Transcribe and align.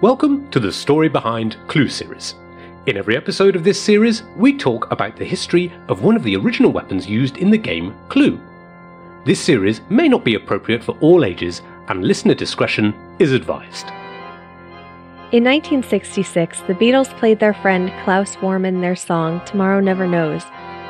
Welcome 0.00 0.50
to 0.50 0.58
the 0.58 0.72
story 0.72 1.08
behind 1.08 1.56
Clue 1.68 1.88
series. 1.88 2.34
In 2.86 2.96
every 2.96 3.16
episode 3.16 3.54
of 3.54 3.62
this 3.62 3.80
series, 3.80 4.24
we 4.36 4.58
talk 4.58 4.90
about 4.90 5.16
the 5.16 5.24
history 5.24 5.72
of 5.88 6.02
one 6.02 6.16
of 6.16 6.24
the 6.24 6.34
original 6.36 6.72
weapons 6.72 7.06
used 7.06 7.36
in 7.36 7.48
the 7.48 7.56
game 7.56 7.94
Clue. 8.08 8.40
This 9.24 9.40
series 9.40 9.80
may 9.88 10.08
not 10.08 10.24
be 10.24 10.34
appropriate 10.34 10.82
for 10.82 10.98
all 11.00 11.24
ages, 11.24 11.62
and 11.86 12.04
listener 12.04 12.34
discretion 12.34 12.92
is 13.20 13.30
advised. 13.32 13.86
In 15.30 15.44
1966, 15.44 16.62
the 16.62 16.74
Beatles 16.74 17.16
played 17.16 17.38
their 17.38 17.54
friend 17.54 17.92
Klaus 18.02 18.34
Voormann 18.34 18.80
their 18.80 18.96
song 18.96 19.40
Tomorrow 19.46 19.78
Never 19.78 20.08
Knows, 20.08 20.42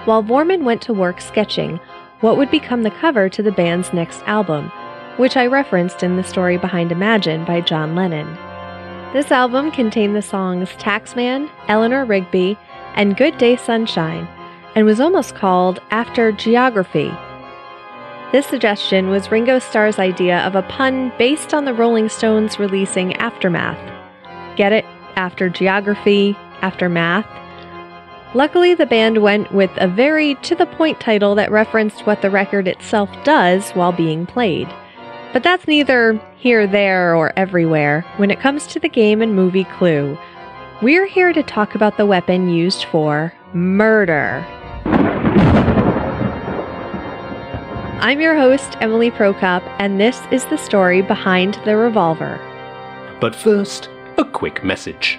while 0.06 0.24
Voormann 0.24 0.64
went 0.64 0.80
to 0.82 0.94
work 0.94 1.20
sketching 1.20 1.78
what 2.20 2.38
would 2.38 2.50
become 2.50 2.82
the 2.82 2.90
cover 2.90 3.28
to 3.28 3.42
the 3.42 3.52
band's 3.52 3.92
next 3.92 4.22
album, 4.22 4.72
which 5.18 5.36
I 5.36 5.46
referenced 5.46 6.02
in 6.02 6.16
the 6.16 6.24
story 6.24 6.56
behind 6.56 6.90
Imagine 6.90 7.44
by 7.44 7.60
John 7.60 7.94
Lennon. 7.94 8.38
This 9.14 9.30
album 9.30 9.70
contained 9.70 10.16
the 10.16 10.22
songs 10.22 10.70
Taxman, 10.70 11.48
Eleanor 11.68 12.04
Rigby, 12.04 12.58
and 12.96 13.16
Good 13.16 13.38
Day 13.38 13.54
Sunshine, 13.54 14.26
and 14.74 14.84
was 14.84 14.98
almost 14.98 15.36
called 15.36 15.78
After 15.92 16.32
Geography. 16.32 17.12
This 18.32 18.44
suggestion 18.44 19.10
was 19.10 19.30
Ringo 19.30 19.60
Starr's 19.60 20.00
idea 20.00 20.40
of 20.40 20.56
a 20.56 20.62
pun 20.62 21.12
based 21.16 21.54
on 21.54 21.64
the 21.64 21.72
Rolling 21.72 22.08
Stones 22.08 22.58
releasing 22.58 23.14
Aftermath. 23.14 23.78
Get 24.56 24.72
it? 24.72 24.84
After 25.14 25.48
geography, 25.48 26.36
after 26.60 26.88
math. 26.88 27.28
Luckily, 28.34 28.74
the 28.74 28.84
band 28.84 29.18
went 29.18 29.52
with 29.52 29.70
a 29.76 29.86
very 29.86 30.34
to 30.42 30.56
the 30.56 30.66
point 30.66 30.98
title 30.98 31.36
that 31.36 31.52
referenced 31.52 32.04
what 32.04 32.20
the 32.20 32.30
record 32.30 32.66
itself 32.66 33.08
does 33.22 33.70
while 33.74 33.92
being 33.92 34.26
played. 34.26 34.66
But 35.34 35.42
that's 35.42 35.66
neither 35.66 36.20
here, 36.36 36.64
there, 36.64 37.16
or 37.16 37.32
everywhere 37.36 38.02
when 38.18 38.30
it 38.30 38.38
comes 38.38 38.68
to 38.68 38.78
the 38.78 38.88
game 38.88 39.20
and 39.20 39.34
movie 39.34 39.64
Clue. 39.64 40.16
We're 40.80 41.06
here 41.06 41.32
to 41.32 41.42
talk 41.42 41.74
about 41.74 41.96
the 41.96 42.06
weapon 42.06 42.50
used 42.50 42.84
for 42.84 43.34
murder. 43.52 44.46
I'm 47.98 48.20
your 48.20 48.36
host, 48.36 48.76
Emily 48.80 49.10
Prokop, 49.10 49.62
and 49.80 50.00
this 50.00 50.22
is 50.30 50.44
the 50.44 50.56
story 50.56 51.02
behind 51.02 51.54
the 51.64 51.76
revolver. 51.76 52.38
But 53.20 53.34
first, 53.34 53.88
a 54.16 54.24
quick 54.24 54.62
message. 54.62 55.18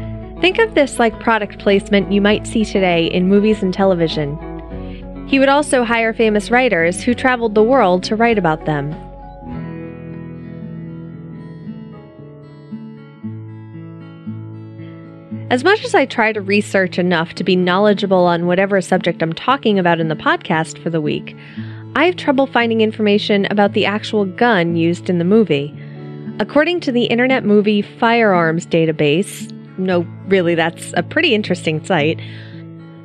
Think 0.41 0.59
of 0.59 0.77
this 0.77 1.01
like 1.01 1.19
product 1.19 1.59
placement 1.59 2.13
you 2.13 2.21
might 2.21 2.47
see 2.47 2.65
today 2.65 3.07
in 3.07 3.29
movies 3.29 3.61
and 3.61 3.75
television. 3.75 4.39
He 5.27 5.39
would 5.39 5.49
also 5.49 5.85
hire 5.85 6.13
famous 6.13 6.51
writers 6.51 7.03
who 7.03 7.15
traveled 7.15 7.55
the 7.55 7.63
world 7.63 8.03
to 8.05 8.17
write 8.17 8.39
about 8.39 8.67
them. 8.67 8.95
As 15.51 15.63
much 15.63 15.85
as 15.85 15.95
I 15.95 16.07
try 16.07 16.33
to 16.33 16.41
research 16.41 16.99
enough 16.99 17.35
to 17.35 17.45
be 17.45 17.55
knowledgeable 17.55 18.27
on 18.27 18.47
whatever 18.47 18.81
subject 18.81 19.23
I'm 19.23 19.33
talking 19.33 19.79
about 19.79 20.01
in 20.01 20.09
the 20.09 20.17
podcast 20.17 20.83
for 20.83 20.91
the 20.91 21.01
week, 21.01 21.37
I 21.97 22.07
have 22.07 22.17
trouble 22.17 22.47
finding 22.47 22.81
information 22.81 23.47
about 23.51 23.73
the 23.73 23.87
actual 23.87 24.25
gun 24.25 24.75
used 24.75 25.09
in 25.09 25.19
the 25.19 25.25
movie. 25.25 25.73
According 26.41 26.81
to 26.81 26.93
the 26.93 27.05
Internet 27.05 27.45
Movie 27.45 27.83
Firearms 27.83 28.67
Database, 28.67 29.49
no, 29.79 30.01
really, 30.27 30.57
that's 30.57 30.93
a 30.97 31.05
pretty 31.05 31.35
interesting 31.35 31.85
site, 31.85 32.19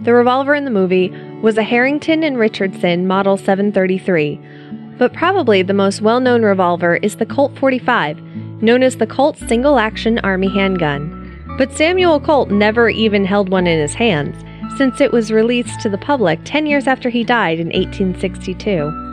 the 0.01 0.13
revolver 0.13 0.55
in 0.55 0.65
the 0.65 0.71
movie 0.71 1.09
was 1.41 1.57
a 1.57 1.63
Harrington 1.63 2.23
and 2.23 2.37
Richardson 2.37 3.05
Model 3.05 3.35
733, 3.37 4.39
but 4.97 5.13
probably 5.13 5.61
the 5.61 5.73
most 5.73 6.01
well 6.01 6.19
known 6.19 6.43
revolver 6.43 6.95
is 6.97 7.17
the 7.17 7.25
Colt 7.25 7.57
45, 7.57 8.21
known 8.61 8.81
as 8.81 8.97
the 8.97 9.07
Colt 9.07 9.38
Single 9.38 9.77
Action 9.77 10.19
Army 10.19 10.49
Handgun. 10.49 11.15
But 11.57 11.73
Samuel 11.73 12.19
Colt 12.21 12.49
never 12.49 12.89
even 12.89 13.25
held 13.25 13.49
one 13.49 13.67
in 13.67 13.79
his 13.79 13.93
hands, 13.93 14.41
since 14.77 15.01
it 15.01 15.11
was 15.11 15.31
released 15.31 15.81
to 15.81 15.89
the 15.89 15.97
public 15.97 16.39
10 16.45 16.65
years 16.65 16.88
after 16.88 17.09
he 17.09 17.23
died 17.25 17.59
in 17.59 17.67
1862. 17.67 19.07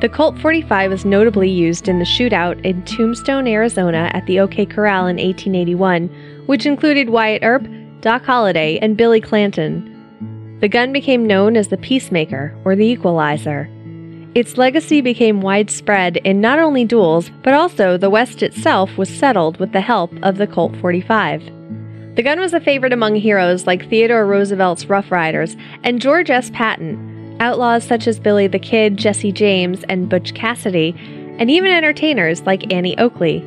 The 0.00 0.08
Colt 0.08 0.36
45 0.40 0.90
was 0.90 1.04
notably 1.04 1.48
used 1.48 1.88
in 1.88 2.00
the 2.00 2.04
shootout 2.04 2.60
in 2.64 2.84
Tombstone, 2.84 3.46
Arizona 3.46 4.10
at 4.12 4.26
the 4.26 4.40
OK 4.40 4.66
Corral 4.66 5.06
in 5.06 5.16
1881, 5.16 6.08
which 6.46 6.66
included 6.66 7.10
Wyatt 7.10 7.44
Earp, 7.44 7.64
Doc 8.04 8.22
Holliday, 8.26 8.78
and 8.80 8.98
Billy 8.98 9.18
Clanton. 9.18 10.58
The 10.60 10.68
gun 10.68 10.92
became 10.92 11.26
known 11.26 11.56
as 11.56 11.68
the 11.68 11.78
Peacemaker 11.78 12.54
or 12.62 12.76
the 12.76 12.84
Equalizer. 12.84 13.66
Its 14.34 14.58
legacy 14.58 15.00
became 15.00 15.40
widespread 15.40 16.18
in 16.18 16.38
not 16.38 16.58
only 16.58 16.84
duels, 16.84 17.30
but 17.42 17.54
also 17.54 17.96
the 17.96 18.10
West 18.10 18.42
itself 18.42 18.98
was 18.98 19.08
settled 19.08 19.58
with 19.58 19.72
the 19.72 19.80
help 19.80 20.12
of 20.22 20.36
the 20.36 20.46
Colt 20.46 20.76
45. 20.82 21.46
The 22.16 22.22
gun 22.22 22.40
was 22.40 22.52
a 22.52 22.60
favorite 22.60 22.92
among 22.92 23.14
heroes 23.14 23.66
like 23.66 23.88
Theodore 23.88 24.26
Roosevelt's 24.26 24.84
Rough 24.84 25.10
Riders 25.10 25.56
and 25.82 25.98
George 25.98 26.28
S. 26.28 26.50
Patton, 26.50 27.38
outlaws 27.40 27.84
such 27.84 28.06
as 28.06 28.20
Billy 28.20 28.46
the 28.46 28.58
Kid, 28.58 28.98
Jesse 28.98 29.32
James, 29.32 29.82
and 29.84 30.10
Butch 30.10 30.34
Cassidy, 30.34 30.94
and 31.38 31.50
even 31.50 31.72
entertainers 31.72 32.42
like 32.42 32.70
Annie 32.70 32.98
Oakley. 32.98 33.42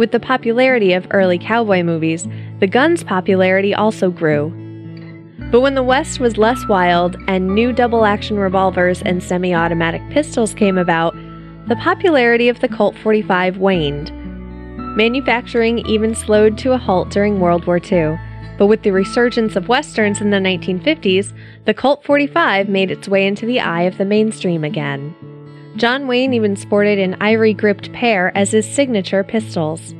With 0.00 0.12
the 0.12 0.18
popularity 0.18 0.94
of 0.94 1.06
early 1.10 1.36
cowboy 1.36 1.82
movies, 1.82 2.26
the 2.58 2.66
gun's 2.66 3.04
popularity 3.04 3.74
also 3.74 4.10
grew, 4.10 4.48
but 5.50 5.60
when 5.60 5.74
the 5.74 5.82
West 5.82 6.20
was 6.20 6.38
less 6.38 6.66
wild 6.68 7.16
and 7.28 7.54
new 7.54 7.70
double 7.70 8.06
action 8.06 8.38
revolvers 8.38 9.02
and 9.02 9.22
semi 9.22 9.54
automatic 9.54 10.00
pistols 10.08 10.54
came 10.54 10.78
about, 10.78 11.14
the 11.68 11.76
popularity 11.76 12.48
of 12.48 12.60
the 12.60 12.68
Colt 12.68 12.96
45 12.96 13.58
waned. 13.58 14.10
Manufacturing 14.96 15.80
even 15.80 16.14
slowed 16.14 16.56
to 16.56 16.72
a 16.72 16.78
halt 16.78 17.10
during 17.10 17.38
World 17.38 17.66
War 17.66 17.76
II, 17.76 18.18
but 18.56 18.68
with 18.68 18.82
the 18.82 18.92
resurgence 18.92 19.54
of 19.54 19.68
Westerns 19.68 20.22
in 20.22 20.30
the 20.30 20.38
1950s, 20.38 21.34
the 21.66 21.74
Colt 21.74 22.02
45 22.06 22.70
made 22.70 22.90
its 22.90 23.06
way 23.06 23.26
into 23.26 23.44
the 23.44 23.60
eye 23.60 23.82
of 23.82 23.98
the 23.98 24.06
mainstream 24.06 24.64
again. 24.64 25.14
John 25.76 26.06
Wayne 26.06 26.34
even 26.34 26.56
sported 26.56 26.98
an 26.98 27.16
ivory 27.20 27.54
gripped 27.54 27.92
pair 27.92 28.36
as 28.36 28.50
his 28.50 28.66
signature 28.66 29.22
pistols. 29.22 29.94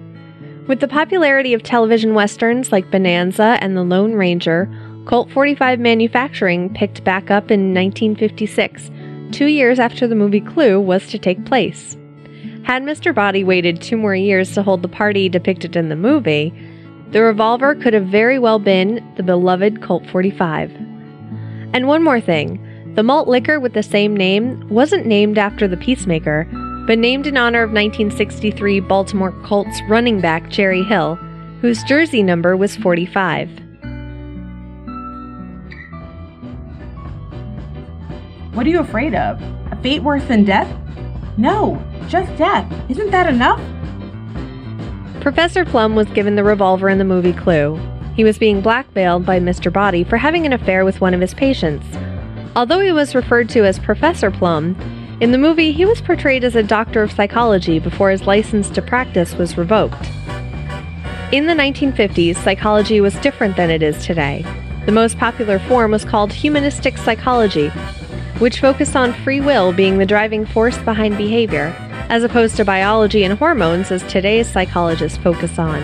With 0.66 0.80
the 0.80 0.88
popularity 0.88 1.54
of 1.54 1.62
television 1.62 2.14
westerns 2.14 2.72
like 2.72 2.90
Bonanza 2.90 3.58
and 3.60 3.76
The 3.76 3.82
Lone 3.82 4.14
Ranger, 4.14 4.68
Colt 5.06 5.30
45 5.30 5.80
manufacturing 5.80 6.72
picked 6.74 7.02
back 7.04 7.30
up 7.30 7.50
in 7.50 7.74
1956, 7.74 8.90
two 9.32 9.46
years 9.46 9.78
after 9.78 10.06
the 10.06 10.14
movie 10.14 10.40
Clue 10.40 10.80
was 10.80 11.06
to 11.08 11.18
take 11.18 11.44
place. 11.44 11.96
Had 12.64 12.82
Mr. 12.82 13.14
Boddy 13.14 13.42
waited 13.42 13.80
two 13.80 13.96
more 13.96 14.14
years 14.14 14.52
to 14.54 14.62
hold 14.62 14.82
the 14.82 14.88
party 14.88 15.28
depicted 15.28 15.76
in 15.76 15.88
the 15.88 15.96
movie, 15.96 16.52
the 17.10 17.22
revolver 17.22 17.74
could 17.74 17.94
have 17.94 18.06
very 18.06 18.38
well 18.38 18.58
been 18.58 19.04
the 19.16 19.22
beloved 19.22 19.82
Colt 19.82 20.06
45. 20.06 20.70
And 21.72 21.88
one 21.88 22.04
more 22.04 22.20
thing 22.20 22.64
the 22.94 23.02
malt 23.04 23.28
liquor 23.28 23.60
with 23.60 23.72
the 23.72 23.82
same 23.82 24.16
name 24.16 24.68
wasn't 24.68 25.06
named 25.06 25.38
after 25.38 25.68
the 25.68 25.76
Peacemaker, 25.76 26.48
but 26.86 26.98
named 26.98 27.26
in 27.26 27.36
honor 27.36 27.62
of 27.62 27.70
1963 27.70 28.80
Baltimore 28.80 29.32
Colts 29.44 29.80
running 29.88 30.20
back 30.20 30.50
Jerry 30.50 30.82
Hill, 30.82 31.14
whose 31.60 31.84
jersey 31.84 32.22
number 32.22 32.56
was 32.56 32.76
45. 32.76 33.48
What 38.54 38.66
are 38.66 38.70
you 38.70 38.80
afraid 38.80 39.14
of? 39.14 39.40
A 39.70 39.78
fate 39.80 40.02
worse 40.02 40.24
than 40.24 40.44
death? 40.44 40.68
No, 41.36 41.80
just 42.08 42.36
death. 42.36 42.70
Isn't 42.90 43.12
that 43.12 43.28
enough? 43.28 43.60
Professor 45.22 45.64
Plum 45.64 45.94
was 45.94 46.08
given 46.08 46.34
the 46.34 46.42
revolver 46.42 46.88
in 46.88 46.98
the 46.98 47.04
movie 47.04 47.32
Clue. 47.32 47.78
He 48.16 48.24
was 48.24 48.38
being 48.38 48.60
blackmailed 48.60 49.24
by 49.24 49.38
Mr. 49.38 49.72
Boddy 49.72 50.02
for 50.02 50.16
having 50.16 50.44
an 50.44 50.52
affair 50.52 50.84
with 50.84 51.00
one 51.00 51.14
of 51.14 51.20
his 51.20 51.34
patients. 51.34 51.86
Although 52.56 52.80
he 52.80 52.90
was 52.90 53.14
referred 53.14 53.48
to 53.50 53.64
as 53.64 53.78
Professor 53.78 54.30
Plum, 54.30 54.76
in 55.20 55.30
the 55.30 55.38
movie 55.38 55.70
he 55.70 55.84
was 55.84 56.00
portrayed 56.00 56.42
as 56.42 56.56
a 56.56 56.62
doctor 56.62 57.02
of 57.02 57.12
psychology 57.12 57.78
before 57.78 58.10
his 58.10 58.26
license 58.26 58.68
to 58.70 58.82
practice 58.82 59.34
was 59.34 59.56
revoked. 59.56 60.10
In 61.30 61.46
the 61.46 61.54
1950s, 61.54 62.36
psychology 62.36 63.00
was 63.00 63.14
different 63.16 63.56
than 63.56 63.70
it 63.70 63.84
is 63.84 64.04
today. 64.04 64.44
The 64.86 64.92
most 64.92 65.16
popular 65.16 65.60
form 65.60 65.92
was 65.92 66.04
called 66.04 66.32
humanistic 66.32 66.98
psychology, 66.98 67.68
which 68.40 68.60
focused 68.60 68.96
on 68.96 69.12
free 69.12 69.40
will 69.40 69.72
being 69.72 69.98
the 69.98 70.06
driving 70.06 70.44
force 70.44 70.78
behind 70.78 71.16
behavior, 71.16 71.72
as 72.08 72.24
opposed 72.24 72.56
to 72.56 72.64
biology 72.64 73.22
and 73.22 73.38
hormones 73.38 73.92
as 73.92 74.02
today's 74.04 74.50
psychologists 74.50 75.18
focus 75.18 75.56
on. 75.56 75.82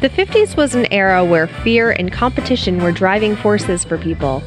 The 0.00 0.10
50s 0.10 0.56
was 0.56 0.76
an 0.76 0.92
era 0.92 1.24
where 1.24 1.48
fear 1.48 1.90
and 1.90 2.12
competition 2.12 2.80
were 2.80 2.92
driving 2.92 3.34
forces 3.34 3.82
for 3.82 3.98
people, 3.98 4.42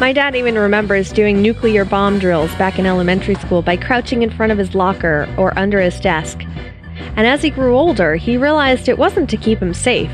my 0.00 0.12
dad 0.12 0.36
even 0.36 0.56
remembers 0.56 1.12
doing 1.12 1.42
nuclear 1.42 1.84
bomb 1.84 2.20
drills 2.20 2.54
back 2.54 2.78
in 2.78 2.86
elementary 2.86 3.34
school 3.34 3.62
by 3.62 3.76
crouching 3.76 4.22
in 4.22 4.30
front 4.30 4.52
of 4.52 4.58
his 4.58 4.76
locker 4.76 5.28
or 5.36 5.58
under 5.58 5.80
his 5.80 5.98
desk. 5.98 6.42
And 7.16 7.26
as 7.26 7.42
he 7.42 7.50
grew 7.50 7.76
older, 7.76 8.14
he 8.14 8.36
realized 8.36 8.88
it 8.88 8.96
wasn't 8.96 9.28
to 9.30 9.36
keep 9.36 9.60
him 9.60 9.74
safe. 9.74 10.12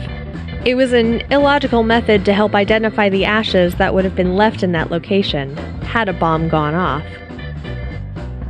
It 0.64 0.74
was 0.76 0.94
an 0.94 1.20
illogical 1.30 1.82
method 1.82 2.24
to 2.24 2.32
help 2.32 2.54
identify 2.54 3.10
the 3.10 3.26
ashes 3.26 3.74
that 3.74 3.92
would 3.92 4.06
have 4.06 4.16
been 4.16 4.36
left 4.36 4.62
in 4.62 4.72
that 4.72 4.90
location, 4.90 5.54
had 5.82 6.08
a 6.08 6.14
bomb 6.14 6.48
gone 6.48 6.74
off. 6.74 7.04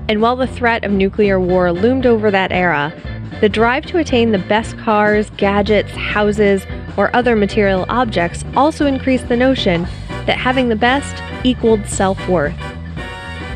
And 0.08 0.22
while 0.22 0.36
the 0.36 0.46
threat 0.46 0.84
of 0.84 0.92
nuclear 0.92 1.40
war 1.40 1.72
loomed 1.72 2.06
over 2.06 2.30
that 2.30 2.52
era, 2.52 2.92
the 3.40 3.48
drive 3.48 3.86
to 3.86 3.98
attain 3.98 4.30
the 4.30 4.38
best 4.38 4.78
cars, 4.78 5.30
gadgets, 5.30 5.90
houses, 5.90 6.64
or 6.96 7.14
other 7.16 7.34
material 7.34 7.86
objects 7.88 8.44
also 8.54 8.86
increased 8.86 9.26
the 9.26 9.36
notion 9.36 9.88
that 10.26 10.38
having 10.38 10.68
the 10.68 10.76
best 10.76 11.22
equaled 11.44 11.86
self 11.86 12.28
worth. 12.28 12.56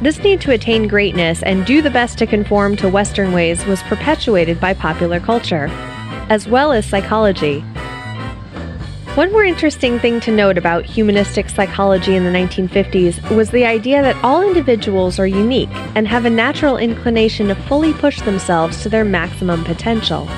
This 0.01 0.19
need 0.21 0.41
to 0.43 0.53
attain 0.53 0.87
greatness 0.87 1.43
and 1.43 1.67
do 1.67 1.83
the 1.83 1.91
best 1.91 2.19
to 2.19 2.27
conform 2.27 2.77
to 2.77 2.89
Western 2.89 3.33
ways 3.33 3.67
was 3.67 3.83
perpetuated 3.83 4.61
by 4.61 4.75
popular 4.75 5.19
culture, 5.19 5.67
as 6.29 6.47
well 6.47 6.71
as 6.71 6.87
psychology. 6.87 7.65
One 9.19 9.33
more 9.33 9.45
interesting 9.45 9.99
thing 9.99 10.21
to 10.21 10.31
note 10.31 10.57
about 10.57 10.85
humanistic 10.85 11.49
psychology 11.49 12.15
in 12.15 12.23
the 12.23 12.31
1950s 12.31 13.35
was 13.35 13.51
the 13.51 13.67
idea 13.67 14.01
that 14.01 14.15
all 14.23 14.47
individuals 14.47 15.19
are 15.19 15.27
unique 15.27 15.71
and 15.97 16.07
have 16.07 16.25
a 16.25 16.31
natural 16.31 16.77
inclination 16.77 17.49
to 17.49 17.57
fully 17.57 17.93
push 17.95 18.21
themselves 18.21 18.81
to 18.83 18.89
their 18.89 19.05
maximum 19.05 19.65
potential. 19.65 20.29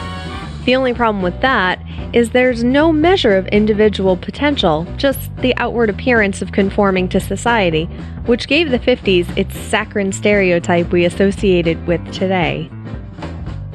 The 0.65 0.77
only 0.77 0.93
problem 0.93 1.23
with 1.23 1.41
that 1.41 1.83
is 2.13 2.31
there's 2.31 2.63
no 2.63 2.93
measure 2.93 3.37
of 3.37 3.47
individual 3.49 4.17
potential, 4.17 4.87
just 4.97 5.35
the 5.39 5.57
outward 5.57 5.89
appearance 5.89 6.43
of 6.43 6.53
conforming 6.53 7.09
to 7.09 7.21
society, 7.21 7.87
which 8.27 8.47
gave 8.47 8.71
the 8.71 8.79
50s 8.79 9.37
its 9.39 9.57
saccharine 9.57 10.13
stereotype 10.13 10.91
we 10.91 11.05
associated 11.05 11.87
with 11.87 12.05
today. 12.13 12.71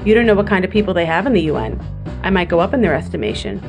You 0.06 0.14
don't 0.14 0.28
know 0.28 0.36
what 0.36 0.48
kind 0.48 0.64
of 0.64 0.70
people 0.70 0.94
they 0.94 1.06
have 1.06 1.26
in 1.26 1.34
the 1.34 1.42
UN. 1.44 1.84
I 2.22 2.30
might 2.30 2.50
go 2.50 2.60
up 2.60 2.74
in 2.74 2.82
their 2.82 2.94
estimation. 2.94 3.60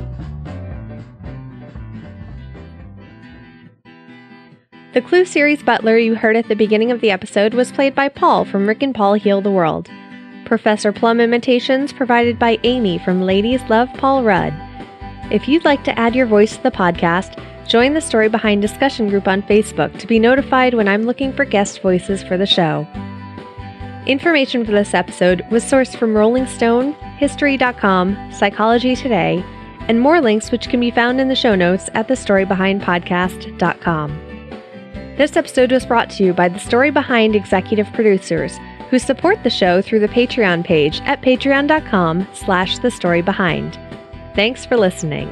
The 4.92 5.02
Clue 5.02 5.24
series 5.24 5.62
butler 5.62 5.98
you 5.98 6.14
heard 6.14 6.36
at 6.36 6.48
the 6.48 6.56
beginning 6.56 6.90
of 6.90 7.00
the 7.00 7.10
episode 7.10 7.54
was 7.54 7.72
played 7.72 7.94
by 7.94 8.08
Paul 8.08 8.44
from 8.44 8.66
Rick 8.66 8.82
and 8.82 8.94
Paul 8.94 9.14
Heal 9.14 9.40
the 9.40 9.50
World. 9.50 9.90
Professor 10.46 10.92
Plum 10.92 11.20
imitations 11.20 11.92
provided 11.92 12.38
by 12.38 12.58
Amy 12.62 12.98
from 12.98 13.22
Ladies 13.22 13.60
Love 13.68 13.92
Paul 13.94 14.22
Rudd. 14.22 14.54
If 15.30 15.48
you'd 15.48 15.64
like 15.64 15.82
to 15.84 15.98
add 15.98 16.14
your 16.14 16.26
voice 16.26 16.56
to 16.56 16.62
the 16.62 16.70
podcast, 16.70 17.42
join 17.66 17.94
the 17.94 18.00
Story 18.00 18.28
Behind 18.28 18.62
discussion 18.62 19.08
group 19.08 19.26
on 19.26 19.42
Facebook 19.42 19.98
to 19.98 20.06
be 20.06 20.20
notified 20.20 20.74
when 20.74 20.86
I'm 20.86 21.02
looking 21.02 21.32
for 21.32 21.44
guest 21.44 21.82
voices 21.82 22.22
for 22.22 22.38
the 22.38 22.46
show. 22.46 22.86
Information 24.06 24.64
for 24.64 24.70
this 24.70 24.94
episode 24.94 25.44
was 25.50 25.64
sourced 25.64 25.96
from 25.96 26.16
Rolling 26.16 26.46
Stone, 26.46 26.92
History.com, 27.18 28.32
Psychology 28.32 28.94
Today, 28.94 29.44
and 29.88 30.00
more 30.00 30.20
links 30.20 30.52
which 30.52 30.68
can 30.68 30.78
be 30.78 30.92
found 30.92 31.20
in 31.20 31.26
the 31.28 31.34
show 31.34 31.56
notes 31.56 31.90
at 31.94 32.06
thestorybehindpodcast.com. 32.06 34.10
This 35.16 35.36
episode 35.36 35.72
was 35.72 35.86
brought 35.86 36.10
to 36.10 36.22
you 36.22 36.32
by 36.32 36.48
the 36.48 36.60
Story 36.60 36.92
Behind 36.92 37.34
executive 37.34 37.92
producers 37.92 38.56
who 38.90 38.98
support 38.98 39.42
the 39.42 39.50
show 39.50 39.82
through 39.82 40.00
the 40.00 40.08
Patreon 40.08 40.64
page 40.64 41.00
at 41.02 41.22
patreon.com 41.22 42.26
slash 42.32 42.78
the 42.78 42.90
story 42.90 43.22
behind. 43.22 43.78
Thanks 44.34 44.64
for 44.64 44.76
listening. 44.76 45.28